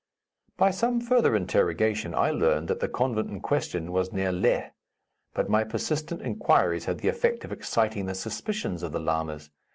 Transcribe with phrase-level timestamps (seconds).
[0.57, 4.71] By some further interrogation I learned that the convent in question was near Leh,
[5.35, 9.51] but my persistent inquiries had the effect of exciting the suspicions of the lamas.